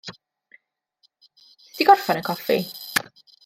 Ti 1.73 1.75
'di 1.75 1.83
gorffan 1.89 2.21
y 2.21 2.25
coffi. 2.29 2.57